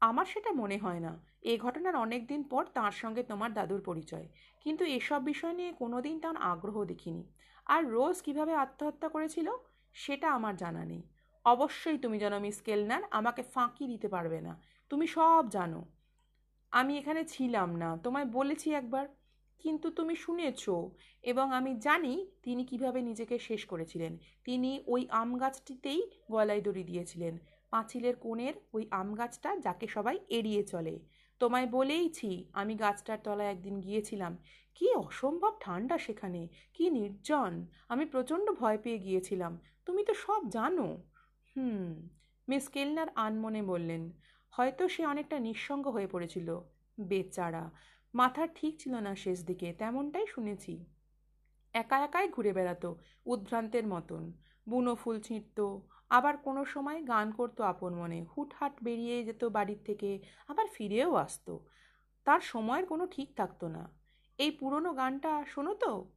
আমার 0.00 0.24
সেটা 0.24 0.52
মনে 0.52 0.78
হয় 0.78 1.00
না। 1.00 1.26
এ 1.42 1.58
ঘটনার 1.58 1.96
অনেক 1.96 2.26
দিন 2.26 2.42
পর 2.42 2.64
তার 2.74 2.92
সঙ্গে 2.92 3.22
তোমার 3.22 3.52
দাদুর 3.52 3.80
পরিচয়। 3.80 4.28
কিন্তু 4.60 4.84
এসব 4.84 5.24
বিষয় 5.24 5.52
নিয়ে 5.52 5.72
কোনো 5.72 6.00
দিন 6.00 6.20
তার 6.20 6.36
আগ্রহ 6.36 6.84
দেখিনি। 6.84 7.32
আর 7.66 7.86
রোজ 7.86 8.22
কীভাবে 8.22 8.54
আত্মহত্যা 8.54 9.08
করেছিল, 9.08 9.50
সেটা 9.92 10.30
আমার 10.32 10.56
জানা 10.56 10.84
নেই। 10.84 11.02
অবশ্যই 11.44 11.98
তুমি 11.98 12.18
জানো 12.18 12.38
মিস 12.38 12.60
কেলনার 12.60 13.02
আমাকে 13.10 13.42
ফাঁকি 13.42 13.86
দিতে 13.86 14.08
পারবে 14.08 14.40
না। 14.40 14.62
তুমি 14.88 15.06
সব 15.06 15.48
জানো। 15.50 15.84
আমি 16.70 16.98
এখানে 16.98 17.24
ছিলাম 17.24 17.76
না। 17.76 17.96
তোমায় 17.96 18.24
বলেছি 18.24 18.74
একবার। 18.74 19.08
কিন্তু 19.62 19.90
তুমি 19.90 20.14
শুনেছ 20.16 20.62
এবং 21.22 21.52
আমি 21.52 21.74
জানি 21.74 22.14
তিনি 22.42 22.64
কীভাবে 22.64 23.02
নিজেকে 23.02 23.38
শেষ 23.38 23.64
করেছিলেন। 23.64 24.18
তিনি 24.44 24.70
ওই 24.86 25.06
আম 25.10 25.36
গাছটিতেই 25.36 26.02
গলায় 26.30 26.60
দড়ি 26.60 26.84
দিয়েছিলেন। 26.84 27.38
পাঁচিলের 27.70 28.16
কোণের 28.16 28.54
ওই 28.72 28.86
আম 28.90 29.14
গাছটা 29.14 29.56
যাকে 29.56 29.86
সবাই 29.86 30.18
এড়িয়ে 30.28 30.62
চলে। 30.62 31.00
তোমায় 31.38 31.66
বলেইছি, 31.66 32.30
আমি 32.52 32.74
গাছটার 32.74 33.18
তলায় 33.24 33.48
একদিন 33.48 33.80
গিয়েছিলাম। 33.80 34.38
কি 34.74 34.94
অসম্ভব 34.94 35.52
ঠান্ডা 35.60 35.98
সেখানে, 35.98 36.48
কি 36.74 36.90
নির্জন। 36.90 37.66
আমি 37.88 38.04
প্রচণ্ড 38.06 38.50
ভয় 38.50 38.78
পেয়ে 38.78 38.98
গিয়েছিলাম। 38.98 39.60
তুমি 39.84 40.04
তো 40.04 40.14
সব 40.14 40.48
জানো। 40.48 41.02
হুম, 41.56 42.08
মিস 42.48 42.68
কেলনার 42.68 43.06
আনমনে 43.14 43.62
বললেন, 43.62 44.12
হয়তো 44.50 44.88
সে 44.88 45.06
অনেকটা 45.06 45.38
নিঃসঙ্গ 45.38 45.88
হয়ে 45.88 46.06
পড়েছিল। 46.06 46.60
বেচারা 47.00 47.70
মাথা 48.14 48.46
ঠিক 48.46 48.80
ছিল 48.80 48.94
না 48.94 49.14
শেষ 49.14 49.46
দিকে, 49.46 49.72
তেমনটাই 49.72 50.26
শুনেছি। 50.26 50.84
একা 51.74 51.98
একাই 51.98 52.28
ঘুরে 52.28 52.52
বেড়াতো, 52.52 52.98
উদ্ভ্রান্তের 53.26 53.86
মতন। 53.86 54.32
বুনো 54.68 54.94
ফুল 54.94 55.20
ছিঁড়ত, 55.20 55.78
আবার 56.10 56.36
কোনো 56.36 56.64
সময় 56.64 57.02
গান 57.02 57.32
করতো 57.32 57.64
আপন 57.64 57.94
মনে, 57.94 58.26
হুটহাট 58.36 58.72
বেরিয়ে 58.82 59.24
যেত 59.24 59.44
বাড়ির 59.44 59.78
থেকে, 59.84 60.22
আবার 60.48 60.66
ফিরেও 60.66 61.14
আসতো। 61.14 61.66
তার 62.24 62.40
সময়ের 62.40 62.86
কোনো 62.86 63.06
ঠিক 63.06 63.36
থাকতো 63.36 63.68
না। 63.68 63.90
এই 64.38 64.50
পুরনো 64.50 64.92
গানটা 64.92 65.44
শোনো 65.46 65.74
তো? 65.74 66.10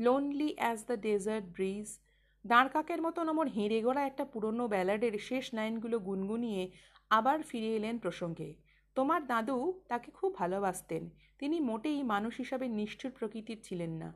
Lonely 0.00 0.54
as 0.54 0.84
the 0.86 0.96
desert 1.00 1.46
bridge 1.46 1.98
দাঁড়কাকের 2.46 3.02
মতন 3.02 3.28
আমার 3.28 3.48
হেঁড়ে 3.48 3.82
গড়া 3.82 4.06
একটা 4.06 4.24
পুরনো 4.24 4.68
ব্যালাডের 4.68 5.18
শেষ 5.18 5.54
লাইনগুলো 5.54 5.98
গুনগুনিয়ে 5.98 6.70
আবার 7.10 7.42
ফিরে 7.42 7.76
এলেন 7.76 7.98
প্রসঙ্গে। 7.98 8.67
তোমার 8.94 9.26
দাদু 9.26 9.82
তাকে 9.88 10.10
খুব 10.10 10.34
ভালোবাসতেন। 10.34 11.10
তিনি 11.38 11.60
মোটেই 11.60 12.02
মানুষ 12.02 12.36
হিসাবে 12.36 12.68
নিষ্ঠুর 12.68 13.10
প্রকৃতির 13.10 13.58
ছিলেন 13.62 13.90
না। 13.90 14.14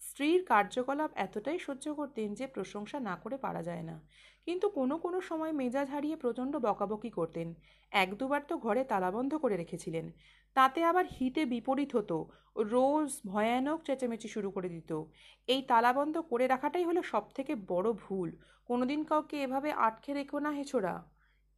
স্ত্রীর 0.00 0.44
কার্যকলাপ 0.44 1.10
এতটাই 1.14 1.58
সহ্য 1.58 1.94
করতেন 1.94 2.34
যে 2.34 2.46
প্রশংসা 2.46 3.00
না 3.00 3.16
করে 3.16 3.36
পারা 3.36 3.62
যায় 3.62 3.82
না। 3.82 4.00
কিন্তু 4.46 4.68
কোনো 4.68 4.98
কোনো 4.98 5.20
সময় 5.20 5.52
মেজাজ 5.52 5.88
হারিয়ে 5.90 6.16
প্রচণ্ড 6.16 6.56
বকাবকি 6.56 7.10
করতেন। 7.10 7.54
এক 7.90 8.14
দুবার 8.14 8.40
তো 8.48 8.58
ঘরে 8.58 8.84
তালাবন্ধ 8.84 9.34
করে 9.34 9.56
রেখেছিলেন। 9.56 10.12
তাতে 10.54 10.84
আবার 10.84 11.04
হিতে 11.20 11.44
বিপরীত 11.44 11.96
হতো। 11.96 12.30
রোজ 12.56 13.20
ভয়ানক 13.26 13.82
চেঁচামেচি 13.82 14.28
শুরু 14.28 14.50
করে 14.50 14.68
দিত। 14.68 15.02
এই 15.48 15.62
তালাবন্ধ 15.62 16.18
করে 16.18 16.46
রাখাটাই 16.46 16.84
হলো 16.84 17.02
সবথেকে 17.02 17.54
বড় 17.68 17.92
ভুল। 17.92 18.36
কোনোদিন 18.66 19.04
কাউকে 19.04 19.42
এভাবে 19.42 19.72
আটকে 19.72 20.14
রেখো 20.14 20.38
না 20.38 20.50
হেছোড়া 20.50 20.94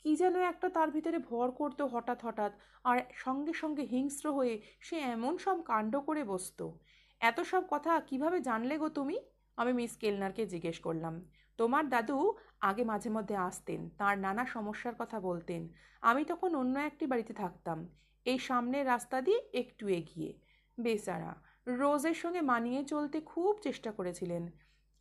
কি 0.05 0.17
যেন 0.17 0.37
একটা 0.37 0.69
তার 0.69 0.91
ভিতরে 0.91 1.19
ভর 1.19 1.51
করতো 1.51 1.87
হঠাৎ 1.87 2.25
হঠাৎ 2.25 2.53
আর 2.85 2.99
সঙ্গে 3.15 3.53
সঙ্গে 3.53 3.83
হিংস্র 3.83 4.33
হয়ে 4.33 4.63
সে 4.81 4.97
এমন 4.97 5.39
সব 5.39 5.63
কাণ্ড 5.63 5.97
করে 5.97 6.25
বসত। 6.25 6.71
এত 7.21 7.41
সব 7.41 7.63
কথা 7.71 8.01
কীভাবে 8.01 8.41
জানলে 8.41 8.79
গো 8.79 8.89
তুমি? 8.89 9.17
আমি 9.57 9.73
মিস 9.73 9.97
কেলনারকে 9.97 10.47
জিজ্ঞেস 10.47 10.79
করলাম। 10.79 11.31
তোমার 11.59 11.89
দাদু 11.89 12.35
আগে 12.61 12.85
মাঝে 12.85 13.11
মধ্যে 13.11 13.37
আসতেন, 13.37 13.91
তার 13.99 14.19
নানা 14.19 14.47
সমস্যার 14.47 14.95
কথা 14.99 15.21
বলতেন। 15.21 15.69
আমি 16.03 16.25
তখন 16.25 16.55
অন্য 16.55 16.79
একটি 16.79 17.07
বাড়িতে 17.07 17.33
থাকতাম। 17.33 17.79
এই 18.27 18.39
সামনের 18.39 18.87
রাস্তা 18.87 19.21
দিয়ে 19.21 19.41
একটু 19.53 19.89
এগিয়ে। 19.89 20.33
বেচারা 20.79 21.33
রোজের 21.67 22.15
সঙ্গে 22.15 22.41
মানিয়ে 22.41 22.85
চলতে 22.85 23.21
খুব 23.21 23.59
চেষ্টা 23.63 23.93
করেছিলেন। 23.93 24.51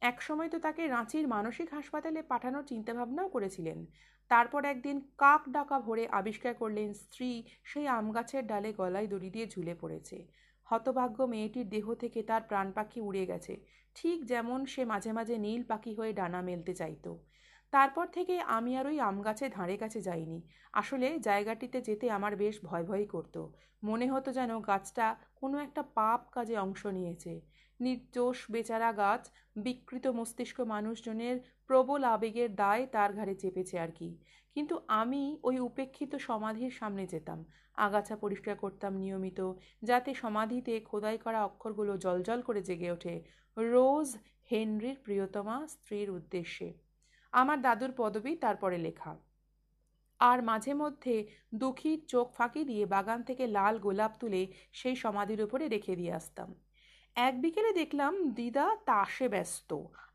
একসময় 0.01 0.50
তো 0.50 0.60
তাকে 0.60 0.88
রাঁচির 0.88 1.27
মানসিক 1.27 1.74
হাসপাতালে 1.74 2.22
পাঠানোর 2.22 2.63
চিন্তাভাবনাও 2.63 3.29
করেছিলেন। 3.29 3.86
তারপর 4.31 4.65
একদিন 4.65 4.97
কাক 5.17 5.41
ডাকা 5.50 5.79
ভরে 5.79 6.07
আবিষ্কার 6.07 6.53
করলেন 6.53 6.89
স্ত্রী, 6.93 7.43
সেই 7.63 7.88
আম 7.88 8.05
গাছের 8.11 8.47
ডালে 8.47 8.73
গলায় 8.73 9.07
দড়ি 9.07 9.29
দিয়ে 9.29 9.47
ঝুলে 9.47 9.73
পড়েছে। 9.75 10.17
হতভাগ্য 10.67 11.17
মেয়েটির 11.23 11.69
দেহ 11.69 11.85
থেকে 11.93 12.19
তার 12.23 12.41
প্রাণ 12.41 12.71
পাখি 12.71 13.00
উড়ে 13.01 13.25
গেছে। 13.25 13.53
ঠিক 13.95 14.17
যেমন 14.25 14.65
সে 14.65 14.85
মাঝে 14.85 15.11
মাঝে 15.11 15.38
নীল 15.38 15.63
পাখি 15.63 15.91
হয়ে 15.95 16.13
ডানা 16.13 16.41
মেলতে 16.41 16.73
চাইতো। 16.73 17.11
তারপর 17.73 18.05
থেকে 18.07 18.35
আমি 18.39 18.71
আর 18.77 18.85
ওই 18.88 19.00
আম 19.00 19.17
গাছে 19.21 19.45
ধারে 19.50 19.75
কাছে 19.77 20.01
যাইনি। 20.01 20.39
আসলে 20.73 21.07
জায়গাটিতে 21.19 21.81
যেতে 21.81 22.05
আমার 22.11 22.35
বেশ 22.35 22.55
ভয় 22.63 22.83
ভয় 22.83 23.05
করতো। 23.05 23.41
মনে 23.83 24.07
হতো 24.09 24.29
যেন 24.31 24.51
গাছটা 24.59 25.05
কোনো 25.35 25.57
একটা 25.57 25.81
পাপ 25.95 26.21
কাজে 26.31 26.57
অংশ 26.57 26.85
নিয়েছে। 26.88 27.33
নির্দোষ 27.81 28.51
বেচারা 28.51 28.91
গাছ, 28.93 29.31
বিকৃত 29.55 30.07
মস্তিষ্ক 30.07 30.61
মানুষজনের 30.61 31.35
প্রবল 31.67 32.03
আবেগের 32.03 32.55
দায় 32.55 32.88
তার 32.88 33.13
ঘাড়ে 33.13 33.35
চেপেছে 33.35 33.79
আর 33.79 33.91
কি। 33.91 34.17
কিন্তু 34.55 34.81
আমি 34.88 35.39
ওই 35.43 35.59
উপেক্ষিত 35.59 36.15
সমাধির 36.15 36.71
সামনে 36.71 37.05
যেতাম, 37.07 37.45
আগাছা 37.75 38.15
পরিষ্কার 38.15 38.55
করতাম 38.55 38.93
নিয়মিত, 38.93 39.51
যাতে 39.83 40.13
সমাধিতে 40.13 40.79
খোদাই 40.79 41.17
করা 41.17 41.45
অক্ষরগুলো 41.45 41.97
জলজল 41.97 42.41
করে 42.41 42.61
জেগে 42.61 42.91
ওঠে, 42.91 43.23
রোজ 43.57 44.17
হেনরির 44.51 44.97
প্রিয়তমা 45.03 45.67
স্ত্রীর 45.67 46.09
উদ্দেশ্যে। 46.09 46.73
আমার 47.31 47.61
দাদুর 47.61 47.91
পদবি 47.97 48.35
তারপরে 48.35 48.77
লেখা। 48.77 49.15
আর 50.19 50.43
মাঝে 50.43 50.73
মধ্যে 50.73 51.27
দুঃখীর 51.55 52.00
চোখ 52.07 52.33
ফাঁকি 52.33 52.63
দিয়ে 52.63 52.85
বাগান 52.85 53.23
থেকে 53.23 53.47
লাল 53.47 53.77
গোলাপ 53.77 54.11
তুলে 54.19 54.47
সেই 54.73 54.95
সমাধির 54.95 55.41
উপরে 55.41 55.67
রেখে 55.67 55.95
দিয়ে 55.95 56.13
আসতাম। 56.13 56.55
এক 57.15 57.41
বিকেলে 57.41 57.72
দেখলাম 57.74 58.13
দিদা 58.32 58.65
তাসে 58.86 59.27
ব্যস্ত। 59.30 59.70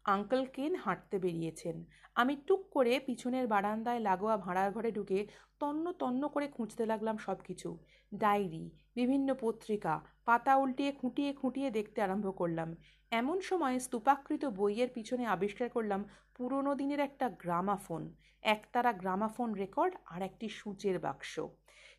আঙ্কেল 0.05 0.43
কেন 0.47 0.75
হাঁটতে 0.75 1.19
বেরিয়েছেন? 1.19 1.77
আমি 2.15 2.35
টুক 2.47 2.63
করে 2.71 3.01
পিছনের 3.07 3.47
বারান্দায় 3.47 4.01
লাগোয়া 4.01 4.37
ভাড়ার 4.37 4.71
ঘরে 4.73 4.91
ঢুকে 4.93 5.27
তন্ন 5.61 5.93
তন্ন 5.93 6.29
করে 6.29 6.47
খুঁজতে 6.49 6.87
লাগলাম 6.87 7.17
সব 7.17 7.39
কিছু 7.45 7.79
ডায়েরি, 8.15 8.65
বিভিন্ন 8.95 9.29
পত্রিকা, 9.41 9.95
পাতা 10.25 10.57
উল্টিয়ে 10.57 10.93
খুঁটিয়ে 10.93 11.33
খুঁটিয়ে 11.33 11.71
দেখতে 11.71 11.99
আরম্ভ 12.03 12.27
করলাম। 12.37 12.75
এমন 13.11 13.41
সময় 13.41 13.77
স্তূপাকৃত 13.79 14.45
বইয়ের 14.45 14.89
পিছনে 14.89 15.25
আবিষ্কার 15.27 15.69
করলাম 15.69 16.05
পুরনো 16.35 16.75
দিনের 16.75 17.01
একটা 17.01 17.29
গ্রামাফোন, 17.29 18.03
একতারা 18.43 18.93
গ্রামাফোন 18.93 19.51
রেকর্ড 19.55 19.95
আর 20.07 20.21
একটি 20.23 20.47
সূচের 20.49 20.99
বাক্স। 20.99 21.33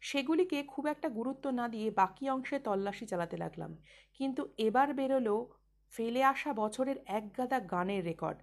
সেগুলিকে 0.01 0.63
খুব 0.63 0.88
একটা 0.88 1.10
গুরুত্ব 1.10 1.50
না 1.50 1.68
দিয়ে 1.68 1.92
বাকি 1.92 2.30
অংশে 2.30 2.60
তল্লাশি 2.60 3.06
চালাতে 3.06 3.38
লাগলাম। 3.38 3.77
কিন্তু 4.13 4.50
এবার 4.58 4.94
বেরোলো 4.94 5.50
ফেলে 5.92 6.24
আসা 6.24 6.54
বছরের 6.54 6.96
একগাদা 7.06 7.60
গানের 7.60 8.06
রেকর্ড। 8.06 8.38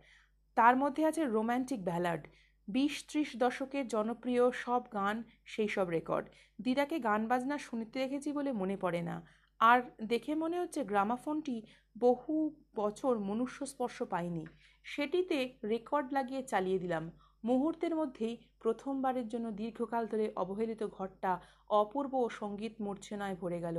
তার 0.54 0.76
মধ্যে 0.76 1.04
আছে 1.04 1.25
রোম্যান্টিক 1.25 1.84
ব্যালাড। 1.84 2.26
বিশ 2.68 3.04
ত্রিশ 3.08 3.37
দশকের 3.37 3.88
জনপ্রিয় 3.88 4.50
সব 4.50 4.82
গান 4.92 5.23
সেই 5.44 5.68
সব 5.68 5.88
রেকর্ড। 5.88 6.26
দিদাকে 6.61 6.99
গান 6.99 7.28
বাজনা 7.28 7.58
শুনতে 7.58 7.99
দেখেছি 7.99 8.32
বলে 8.32 8.52
মনে 8.52 8.76
পড়ে 8.76 9.02
না। 9.02 9.26
আর 9.61 9.82
দেখে 10.02 10.34
মনে 10.34 10.58
হচ্ছে 10.58 10.84
গ্রামাফোনটি 10.84 11.62
বহু 11.99 12.54
বছর 12.75 13.18
মনুষ্য 13.18 13.66
স্পর্শ 13.66 14.02
পায়নি। 14.02 14.46
সেটিতে 14.84 15.54
রেকর্ড 15.64 16.12
লাগিয়ে 16.12 16.42
চালিয়ে 16.42 16.78
দিলাম। 16.78 17.11
মুহূর্তের 17.44 17.94
মধ্যেই 17.96 18.36
প্রথমবারের 18.60 19.28
জন্য 19.28 19.46
দীর্ঘকাল 19.52 20.06
ধরে 20.06 20.32
অবহেলিত 20.36 20.82
ঘরটা 20.86 21.32
অপূর্ব 21.70 22.14
ও 22.14 22.28
সংগীত 22.28 22.74
মূর্ছনায় 22.80 23.34
ভরে 23.34 23.60
গেল। 23.60 23.78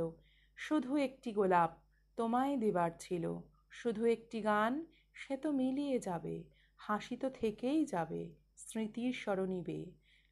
শুধু 0.58 0.96
একটি 0.96 1.32
গোলাপ 1.32 1.70
তোমায় 2.18 2.56
দেবার 2.56 2.90
ছিল। 2.98 3.24
শুধু 3.70 4.04
একটি 4.06 4.40
গান, 4.40 4.72
সে 5.14 5.36
তো 5.36 5.52
মিলিয়ে 5.52 5.98
যাবে। 5.98 6.44
হাসি 6.76 7.16
তো 7.16 7.30
থেকেই 7.30 7.84
যাবে, 7.84 8.20
স্মৃতির 8.56 9.12
স্মরণীবে 9.12 9.80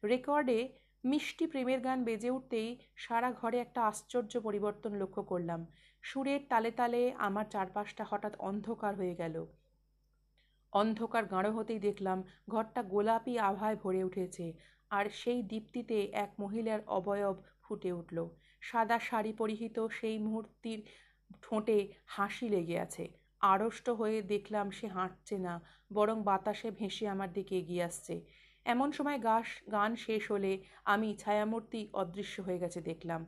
রেকর্ডে 0.03 0.59
মিষ্টি 1.03 1.45
প্রেমের 1.47 1.79
গান 1.79 2.03
বেজে 2.03 2.29
উঠতেই 2.29 2.69
সারা 2.95 3.31
ঘরে 3.31 3.57
একটা 3.59 3.81
আশ্চর্য 3.83 4.39
পরিবর্তন 4.39 4.93
লক্ষ্য 4.95 5.23
করলাম। 5.23 5.67
সুরের 6.01 6.39
তালে 6.49 6.71
তালে 6.71 7.01
আমার 7.17 7.45
চারপাশটা 7.49 8.03
হঠাৎ 8.09 8.33
অন্ধকার 8.39 8.95
হয়ে 8.95 9.15
গেল। 9.15 9.35
অন্ধকার 10.81 11.23
গাঢ় 11.33 11.51
হতেই 11.57 11.81
দেখলাম 11.87 12.19
ঘরটা 12.53 12.81
গোলাপি 12.93 13.33
আভায় 13.49 13.77
ভরে 13.83 14.01
উঠেছে, 14.09 14.45
আর 14.91 15.05
সেই 15.21 15.39
দীপ্তিতে 15.51 15.97
এক 16.23 16.31
মহিলার 16.39 16.81
অবয়ব 16.97 17.35
ফুটে 17.63 17.91
উঠল। 17.99 18.17
সাদা 18.61 18.97
শাড়ি 19.07 19.31
পরিহিত 19.41 19.77
সেই 19.99 20.17
মুহূর্তির 20.25 20.79
ঠোঁটে 21.43 21.77
হাসি 22.15 22.47
লেগে 22.55 22.77
আছে। 22.85 23.05
আড়ষ্ট 23.41 23.87
হয়ে 23.99 24.17
দেখলাম 24.33 24.67
সে 24.77 24.87
হাঁটছে 24.87 25.35
না, 25.47 25.53
বরং 25.91 26.17
বাতাসে 26.29 26.69
ভেসে 26.79 27.05
আমার 27.13 27.29
দিকে 27.37 27.53
এগিয়ে 27.61 27.87
আসছে। 27.89 28.15
এমন 28.65 28.89
সময় 28.97 29.19
গাস, 29.29 29.47
গান 29.71 29.91
শেষ 30.05 30.23
হলে 30.31 30.51
আমি 30.93 31.09
ছায়ামূর্তি 31.21 31.81
অদৃশ্য 32.01 32.35
হয়ে 32.45 32.61
গেছে 32.63 32.79
দেখলাম। 32.89 33.21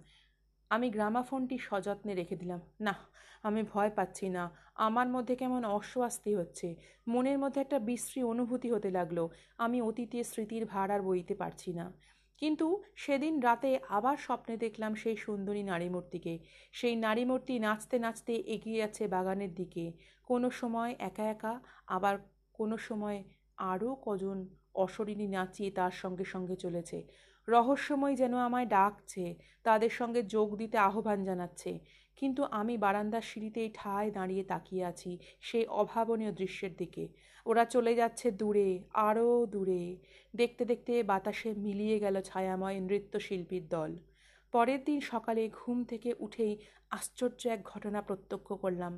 আমি 0.69 0.89
গ্রামাফোনটি 0.89 1.57
সযত্নে 1.57 2.13
রেখে 2.15 2.35
দিলাম। 2.35 2.59
না, 2.81 2.95
আমি 3.43 3.63
ভয় 3.63 3.89
পাচ্ছি 3.95 4.29
না। 4.29 4.51
আমার 4.75 5.07
মধ্যে 5.07 5.35
কেমন 5.35 5.65
অস্বস্তি 5.65 6.35
হচ্ছে। 6.35 6.75
মনের 7.07 7.39
মধ্যে 7.39 7.61
একটা 7.61 7.79
বিশ্রী 7.79 8.23
অনুভূতি 8.23 8.71
হতে 8.71 8.89
লাগল। 8.91 9.27
আমি 9.57 9.81
অতীতের 9.81 10.23
স্মৃতির 10.23 10.65
ভার 10.65 10.91
আর 10.91 11.01
বইতে 11.01 11.35
পারছি 11.35 11.73
না। 11.73 11.93
কিন্তু 12.37 12.83
সেদিন 12.95 13.39
রাতে 13.39 13.79
আবার 13.89 14.17
স্বপ্নে 14.17 14.57
দেখলাম 14.57 14.95
সেই 14.95 15.15
সুন্দরী 15.15 15.63
নারীমূর্তিকে। 15.63 16.39
সেই 16.71 16.95
নারীমূর্তি 16.95 17.59
নাচতে 17.59 17.99
নাচতে 17.99 18.33
এগিয়ে 18.35 18.77
যাচ্ছে 18.77 19.07
বাগানের 19.07 19.53
দিকে। 19.55 19.93
কোনো 20.23 20.49
সময় 20.49 20.95
একা 20.99 21.23
একা, 21.23 21.59
আবার 21.87 22.17
কোনো 22.53 22.77
সময় 22.77 23.23
আরও 23.57 23.97
কজন 24.01 24.47
অশরীরী 24.73 25.27
নাচিয়ে 25.27 25.71
তার 25.71 25.91
সঙ্গে 25.91 26.23
সঙ্গে 26.23 26.55
চলেছে। 26.55 26.97
রহস্যময় 27.47 28.15
যেন 28.15 28.33
আমায় 28.37 28.65
ডাকছে, 28.65 29.35
তাদের 29.63 29.89
সঙ্গে 29.89 30.23
যোগ 30.23 30.55
দিতে 30.57 30.77
আহ্বান 30.77 31.23
জানাচ্ছে। 31.23 31.79
কিন্তু 32.17 32.43
আমি 32.51 32.77
বারান্দার 32.77 33.21
সিঁড়িতেই 33.21 33.69
ঠায় 33.73 34.11
দাঁড়িয়ে 34.11 34.43
তাকিয়ে 34.43 34.83
আছি 34.85 35.17
সেই 35.41 35.65
অভাবনীয় 35.67 36.31
দৃশ্যের 36.31 36.73
দিকে। 36.75 37.03
ওরা 37.45 37.65
চলে 37.65 37.95
যাচ্ছে 37.95 38.31
দূরে, 38.31 38.69
আরও 38.93 39.45
দূরে। 39.45 39.97
দেখতে 40.33 40.65
দেখতে 40.65 41.03
বাতাসে 41.03 41.49
মিলিয়ে 41.53 41.99
গেল 41.99 42.21
ছায়াময় 42.21 42.79
নৃত্যশিল্পীর 42.79 43.65
দল। 43.69 43.91
পরের 44.51 44.83
দিন 44.83 44.99
সকালে 45.01 45.49
ঘুম 45.49 45.83
থেকে 45.83 46.09
উঠেই 46.19 46.57
আশ্চর্য 46.89 47.47
এক 47.47 47.61
ঘটনা 47.65 48.01
প্রত্যক্ষ 48.01 48.53
করলাম। 48.53 48.93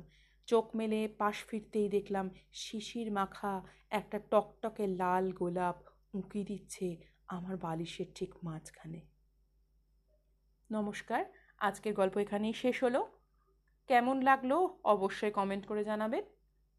চোখ 0.48 0.66
মেলে 0.76 1.08
পাশ 1.18 1.36
ফিরতেই 1.44 1.88
দেখলাম 1.88 2.26
শিশির 2.52 3.12
মাখা 3.12 3.62
একটা 3.90 4.18
টকটকে 4.30 4.86
লাল 4.86 5.32
গোলাপ 5.32 5.76
উঁকি 6.14 6.44
দিচ্ছে 6.44 7.09
আমার 7.30 7.56
বালিশের 7.56 8.06
ঠিক 8.14 8.34
মাঝখানে। 8.44 9.00
নমস্কার, 10.70 11.24
আজকের 11.58 11.94
গল্প 11.94 12.18
এখানেই 12.18 12.52
শেষ 12.52 12.84
হলো। 12.84 13.20
কেমন 13.88 14.22
লাগল 14.22 14.52
অবশ্যই 14.84 15.30
কমেন্ট 15.30 15.66
করে 15.66 15.84
জানাবেন। 15.84 16.24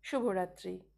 শুভরাত্রি। 0.04 0.91